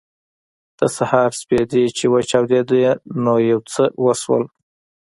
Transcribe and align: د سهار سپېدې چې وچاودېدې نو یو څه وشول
د 0.77 0.81
سهار 0.97 1.29
سپېدې 1.41 1.83
چې 1.97 2.05
وچاودېدې 2.13 2.81
نو 3.23 3.33
یو 3.49 3.59
څه 3.73 3.83
وشول 4.05 4.43